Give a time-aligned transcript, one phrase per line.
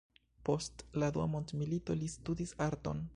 [0.47, 3.09] Post la dua mondmilito li studis arton.